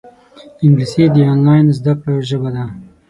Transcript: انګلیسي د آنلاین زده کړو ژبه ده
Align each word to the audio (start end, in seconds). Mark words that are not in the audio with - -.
انګلیسي 0.63 1.03
د 1.15 1.17
آنلاین 1.33 1.65
زده 1.77 1.93
کړو 2.01 2.17
ژبه 2.29 2.49
ده 2.55 2.65